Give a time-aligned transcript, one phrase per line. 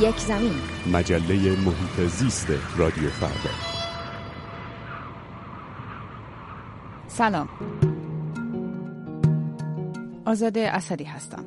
[0.00, 0.52] یک زمین.
[0.92, 3.54] مجله محیط زیست رادیو فردا.
[7.06, 7.48] سلام.
[10.26, 11.44] آزاده اسدی هستم.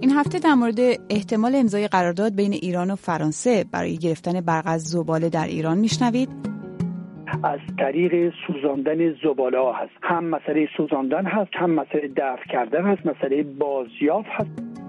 [0.00, 0.78] این هفته در مورد
[1.10, 6.28] احتمال امضای قرارداد بین ایران و فرانسه برای گرفتن برق از زباله در ایران میشنوید؟
[7.44, 9.92] از طریق سوزاندن زباله ها هست.
[10.02, 14.83] هم مسئله سوزاندن هست هم مسئله دفع کردن هست مسئله بازیافت هست.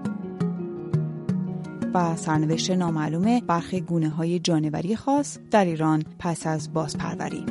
[1.96, 7.46] و سرنوشت نامعلوم برخی گونه های جانوری خاص در ایران پس از بازپروری.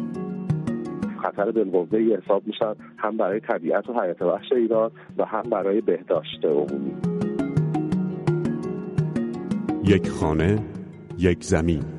[1.23, 6.45] خطر بالقوه حساب میشن هم برای طبیعت و حیات وحش ایران و هم برای بهداشت
[6.45, 6.95] عمومی.
[9.83, 10.59] یک خانه
[11.17, 11.94] یک زمین.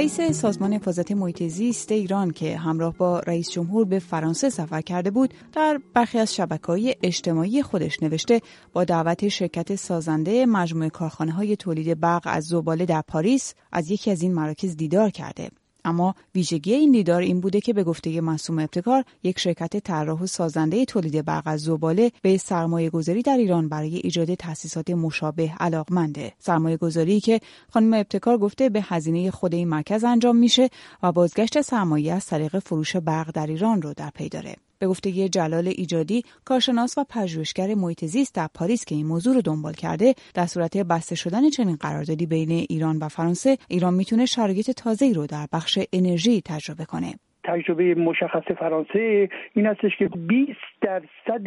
[0.00, 5.10] رئیس سازمان حفاظت محیط زیست ایران که همراه با رئیس جمهور به فرانسه سفر کرده
[5.10, 8.40] بود در برخی از شبکه‌های اجتماعی خودش نوشته
[8.72, 14.10] با دعوت شرکت سازنده مجموعه کارخانه های تولید برق از زباله در پاریس از یکی
[14.10, 15.50] از این مراکز دیدار کرده.
[15.84, 20.26] اما ویژگی این دیدار این بوده که به گفته معصوم ابتکار یک شرکت طراح و
[20.26, 26.32] سازنده تولید برق از زباله به سرمایه گذاری در ایران برای ایجاد تأسیسات مشابه علاقمنده.
[26.38, 30.68] سرمایه گذاری که خانم ابتکار گفته به هزینه خود این مرکز انجام میشه
[31.02, 34.56] و بازگشت سرمایه از طریق فروش برق در ایران رو در پی داره.
[34.80, 39.42] به گفته جلال ایجادی کارشناس و پژوهشگر محیط زیست در پاریس که این موضوع رو
[39.42, 44.70] دنبال کرده در صورت بسته شدن چنین قراردادی بین ایران و فرانسه ایران می‌تونه شرایط
[44.70, 47.14] تازه‌ای رو در بخش انرژی تجربه کنه.
[47.44, 51.46] تجربه مشخص فرانسه این هستش که 20 درصد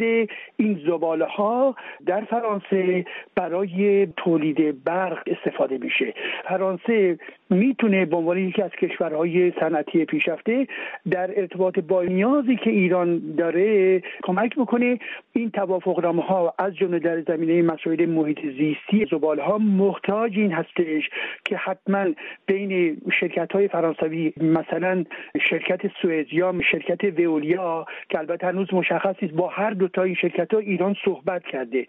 [0.56, 1.76] این زباله ها
[2.06, 3.04] در فرانسه
[3.36, 6.14] برای تولید برق استفاده میشه.
[6.48, 7.18] فرانسه
[7.50, 10.66] می‌تونه به عنوان یکی از کشورهای صنعتی پیشرفته
[11.10, 14.98] در ارتباط با نیازی که ایران داره کمک بکنه.
[15.32, 21.10] این توافقنامه ها از جمله در زمینه مسائل محیط زیستی زباله ها محتاج این هستش
[21.44, 22.06] که حتما
[22.46, 25.04] بین شرکت های فرانسوی مثلا
[25.50, 30.14] شرکت سوئز یا شرکت وئولیا که البته هنوز مشخص نیست با هر دو تا این
[30.14, 31.86] شرکت ها ایران صحبت کرده.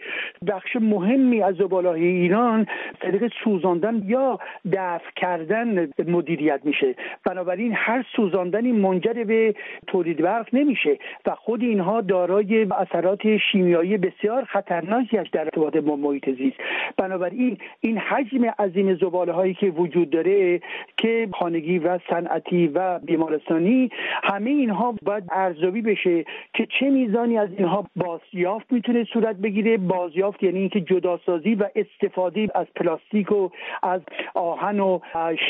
[0.47, 2.67] بخش مهمی از زباله های ایران
[2.99, 4.39] طریق سوزاندن یا
[4.73, 5.44] دفع کردن
[6.07, 6.95] مدیریت میشه.
[7.25, 9.55] بنابراین هر سوزاندنی منجر به
[9.87, 15.95] تولید برق نمیشه و خود اینها دارای اثرات شیمیایی بسیار خطرناکی است در ارتباط با
[15.95, 16.57] محیط زیست.
[16.97, 20.61] بنابراین این حجم عظیم زباله هایی که وجود داره
[20.97, 23.89] که خانگی و صنعتی و بیمارستانی
[24.23, 29.77] همه اینها باید ارزیابی بشه که چه میزانی از اینها بازیافت می‌تونه صورت بگیره.
[29.77, 33.49] بازیافت یعنی اینکه جداسازی و استفاده از پلاستیک و
[33.83, 34.01] از
[34.33, 34.99] آهن و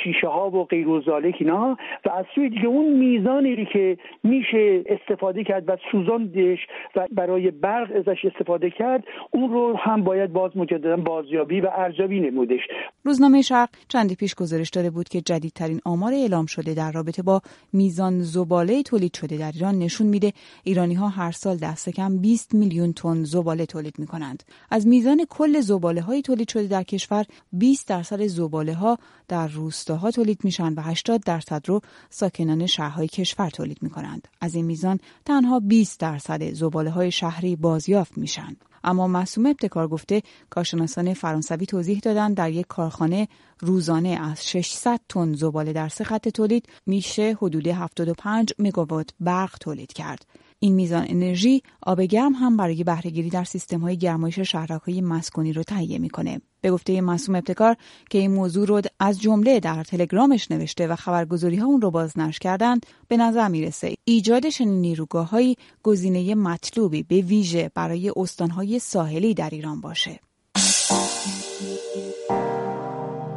[0.03, 1.01] شیشه ها و غیر و
[1.39, 6.59] اینا و از سوی دیگه اون میزانی که میشه استفاده کرد و سوزاندش
[6.95, 12.19] و برای برق ازش استفاده کرد اون رو هم باید باز مجددا بازیابی و ارزیابی
[12.19, 12.61] نمودش
[13.03, 17.41] روزنامه شرق چندی پیش گزارش داده بود که جدیدترین آمار اعلام شده در رابطه با
[17.73, 22.53] میزان زباله تولید شده در ایران نشون میده ایرانی ها هر سال دست کم 20
[22.53, 24.43] میلیون تن زباله تولید می کنند.
[24.71, 28.97] از میزان کل زباله های تولید شده در کشور 20 درصد زباله ها
[29.27, 34.27] در روستاها تولید میشن و 80 درصد رو ساکنان شهرهای کشور تولید می کنند.
[34.41, 38.55] از این میزان تنها 20 درصد زباله های شهری بازیافت میشن.
[38.83, 43.27] اما معصوم ابتکار گفته کارشناسان فرانسوی توضیح دادند در یک کارخانه
[43.59, 49.93] روزانه از 600 تن زباله در سه خط تولید میشه حدود 75 مگاوات برق تولید
[49.93, 50.25] کرد.
[50.59, 55.63] این میزان انرژی آب گرم هم برای بهرهگیری در سیستم های گرمایش شهرک‌های مسکونی رو
[55.63, 56.41] تهیه می‌کنه.
[56.61, 57.75] به گفته معصوم ابتکار
[58.09, 62.39] که این موضوع رو از جمله در تلگرامش نوشته و خبرگزاری ها اون رو بازنشر
[62.39, 69.49] کردند به نظر می‌رسه ایجاد چنین نیروگاههایی گزینه مطلوبی به ویژه برای استانهای ساحلی در
[69.49, 70.19] ایران باشه.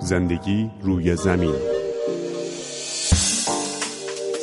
[0.00, 1.77] زندگی روی زمین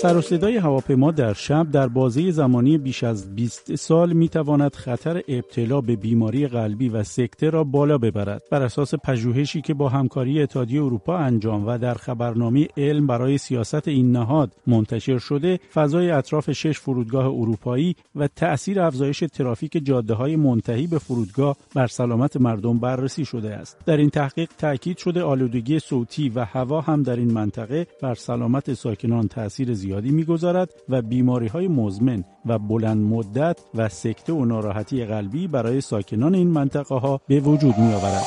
[0.06, 4.75] سر و صدای هواپیما در شب در بازه زمانی بیش از 20 سال می تواند
[4.75, 8.44] خطر ابتلا به بیماری قلبی و سکته را بالا ببرد.
[8.52, 13.88] بر اساس پژوهشی که با همکاری اتحادیه اروپا انجام و در خبرنامه علم برای سیاست
[13.88, 20.36] این نهاد منتشر شده، فضای اطراف شش فرودگاه اروپایی و تأثیر افزایش ترافیک جاده های
[20.36, 23.78] منتهی به فرودگاه بر سلامت مردم بررسی شده است.
[23.86, 28.74] در این تحقیق تاکید شده آلودگی صوتی و هوا هم در این منطقه بر سلامت
[28.74, 35.06] ساکنان تاثیر زیادی می‌گذارد و بیماری های مزمن و بلند مدت و سکته و ناراحتی
[35.06, 38.24] قلبی برای ساکنان این منطقه ها به وجود می آورد.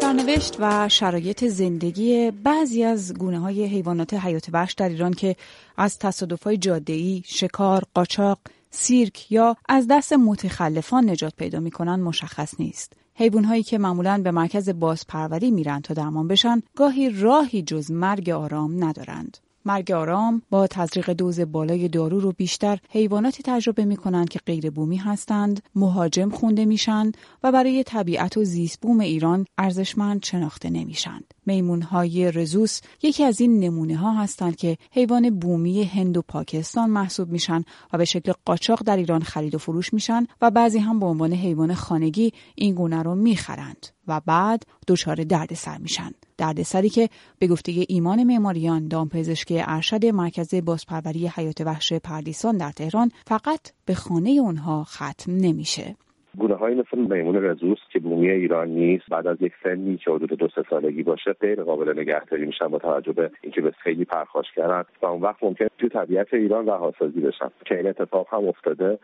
[0.00, 5.36] سرنوشت و شرایط زندگی بعضی از گونه های حیوانات حیات وحش در ایران که
[5.76, 8.38] از تصادف های جاده‌ای، شکار، قاچاق،
[8.70, 12.92] سیرک یا از دست متخلفان نجات پیدا می‌کنن مشخص نیست.
[13.20, 18.30] حیوان هایی که معمولا به مرکز بازپروری میرن تا درمان بشن گاهی راهی جز مرگ
[18.30, 19.38] آرام ندارند.
[19.64, 24.70] مرگ آرام با تزریق دوز بالای دارو رو بیشتر حیواناتی تجربه می کنند که غیر
[24.70, 27.12] بومی هستند، مهاجم خونده میشن
[27.42, 31.34] و برای طبیعت و زیست بوم ایران ارزشمند شناخته نمیشند.
[31.48, 36.90] میمون های رزوس یکی از این نمونه ها هستند که حیوان بومی هند و پاکستان
[36.90, 41.00] محسوب میشن و به شکل قاچاق در ایران خرید و فروش میشن و بعضی هم
[41.00, 46.10] به عنوان حیوان خانگی این گونه رو می‌خرند و بعد دچار دردسر میشن.
[46.36, 47.08] دردسری که
[47.38, 53.94] به گفته ایمان معماریان دامپزشکی ارشد مرکز بازپروری حیات وحش پردیسان در تهران فقط به
[53.94, 55.96] خانه اونها ختم نمیشه.
[56.38, 60.32] گونه های مثل میمون رزوس که بومی ایران نیست بعد از یک سنی که حدود
[60.32, 64.46] دو سه سالگی باشه غیر قابل نگهداری میشن با توجه به اینکه به خیلی پرخاش
[64.56, 64.84] کردن.
[65.02, 67.50] و اون وقت ممکن تو طبیعت ایران رهاسازی بشن.
[67.64, 68.98] که این اتفاق هم افتاده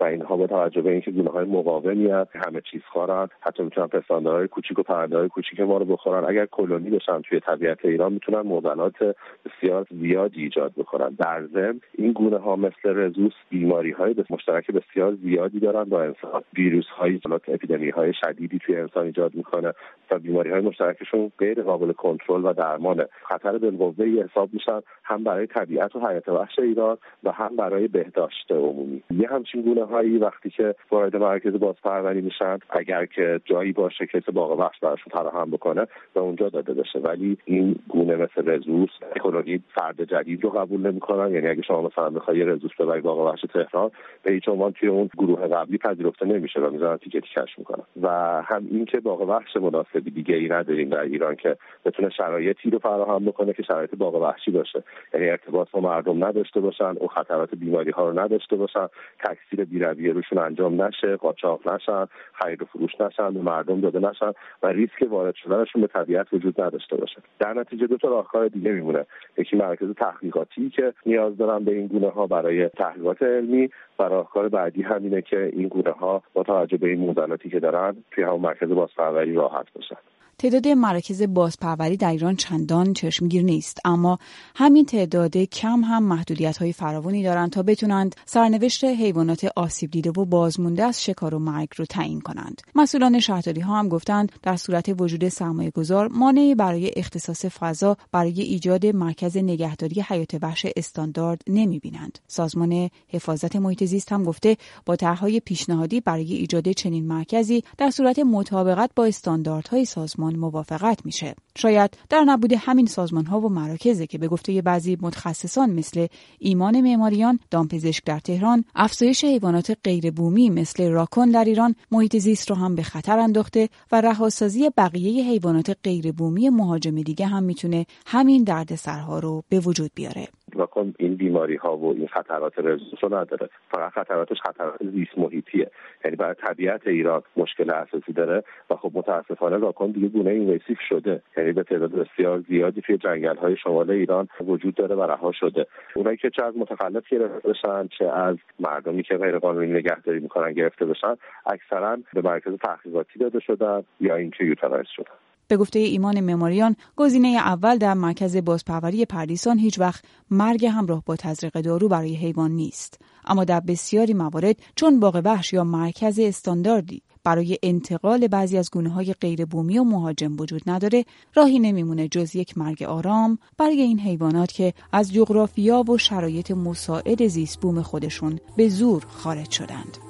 [0.00, 4.48] و اینها با توجه به اینکه گونه های مقاومی همه چیز خورن حتی می‌تونن پستاندارهای
[4.48, 6.24] کوچیک و پرنده کوچیک ما رو بخورن.
[6.28, 12.12] اگر کلونی بشن توی طبیعت ایران می‌تونن معضلات بسیار زیادی ایجاد بکنن در ضمن این
[12.12, 16.42] گونه ها مثل رزوس بیماری های مشترک بسیار زیادی دارن با انسان.
[16.78, 17.20] ویروس های
[17.54, 19.72] اپیدمی های شدیدی توی انسان ایجاد می‌کنه
[20.10, 23.06] و بیماری های مشترکشون غیر قابل کنترل و درمانه.
[23.28, 28.52] خطر بالقوه حساب میشن هم برای طبیعت و حیات وحش ایران و هم برای بهداشت
[28.52, 29.02] عمومی.
[29.10, 34.20] یه همچین گونه هایی وقتی که وارد مرکز بازپروری میشن اگر که جایی باشه که
[34.32, 36.98] باغ وحش براشون فراهم بکنه به اونجا داده بشه.
[36.98, 38.90] ولی این گونه مثل رزوس
[39.22, 41.34] کلونی فرد جدید رو قبول نمی‌کنن.
[41.34, 43.90] یعنی اگه شما مثلا بخوای رزوس ببری باغ وحش تهران
[44.22, 46.60] به هیچ عنوان توی اون گروه قبلی پذیرفته نمیشه.
[46.68, 47.22] و می‌ذارن تیکه
[47.58, 48.08] می‌کنن و
[48.42, 53.24] هم این که باغ وحش مناسبی ای نداریم در ایران که بتونه شرایطی رو فراهم
[53.24, 54.82] بکنه که شرایط باغ وحشی باشه.
[55.14, 58.88] یعنی ارتباط با مردم نداشته باشن او خطرات بیماری ها رو نداشته باشن
[59.24, 64.32] تکثیر بیرویه روشون انجام نشه قاچاق نشن خرید و فروش نشن به مردم داده نشن
[64.62, 67.22] و ریسک وارد شدنشون به طبیعت وجود نداشته باشه.
[67.38, 69.06] در نتیجه دو تا راهکار دیگه میمونه.
[69.38, 74.48] یکی مرکز تحقیقاتی که نیاز دارن به این گونه ها برای تحقیقات علمی و راهکار
[74.48, 78.40] بعدی همینه که این گونه ها با توجه به این موزلاتی که دارن توی همون
[78.40, 79.96] مرکز بازپروری راحت باشن.
[80.40, 84.18] تعداد مراکز بازپروری در ایران چندان چشمگیر نیست اما
[84.54, 90.24] همین تعداد کم هم محدودیت های فراوانی دارند تا بتونند سرنوشت حیوانات آسیب دیده و
[90.24, 95.00] بازمونده از شکار و مرگ رو تعیین کنند مسئولان شهرداری ها هم گفتند در صورت
[95.00, 101.78] وجود سرمایه گذار مانعی برای اختصاص فضا برای ایجاد مرکز نگهداری حیات وحش استاندارد نمی
[101.78, 102.18] بینند.
[102.26, 104.56] سازمان حفاظت محیط زیست هم گفته
[104.86, 111.34] با طرحهای پیشنهادی برای ایجاد چنین مرکزی در صورت مطابقت با استانداردهای سازمان موافقت میشه.
[111.58, 116.06] شاید در نبود همین سازمان ها و مراکزه که به گفته بعضی متخصصان مثل
[116.38, 122.50] ایمان معماریان دامپزشک در تهران افزایش حیوانات غیر بومی مثل راکون در ایران محیط زیست
[122.50, 127.86] رو هم به خطر انداخته و رهاسازی بقیه حیوانات غیر بومی مهاجم دیگه هم می‌تونه
[128.06, 130.28] همین دردسرها رو به وجود بیاره.
[130.54, 133.48] کن این بیماری ها و این خطرات رزوس رو نداره.
[133.70, 135.70] فقط خطراتش خطرات زیست محیطیه.
[136.04, 141.22] یعنی برای طبیعت ایران مشکل اساسی داره و خب متاسفانه راکن دیگه گونه اینویسیو شده.
[141.36, 145.66] یعنی به تعداد بسیار زیادی توی جنگل های شمال ایران وجود داره و رها شده.
[145.94, 150.52] اونایی که چه از متخلف گرفته بشن چه از مردمی که غیر قانونی نگهداری می‌کنن
[150.52, 151.14] گرفته بشن
[151.46, 155.27] اکثرا به مرکز تحقیقاتی داده شدن یا اینکه یوتنایز شدن.
[155.48, 161.16] به گفته ایمان مماریان گزینه اول در مرکز بازپروری پردیسان هیچ وقت مرگ همراه با
[161.16, 163.00] تزریق دارو برای حیوان نیست.
[163.26, 168.90] اما در بسیاری موارد چون باغ وحش یا مرکز استانداردی برای انتقال بعضی از گونه
[168.90, 174.00] های غیر بومی و مهاجم وجود نداره راهی نمیمونه جز یک مرگ آرام برای این
[174.00, 180.07] حیوانات که از جغرافیا و شرایط مساعد زیست بوم خودشون به زور خارج شدند.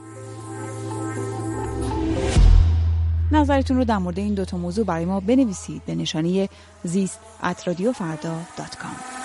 [3.33, 6.49] نظرتون رو در مورد این دوتا موضوع برای ما بنویسید به نشانی
[6.85, 9.18] زیست ات رادیو فردا دات کام.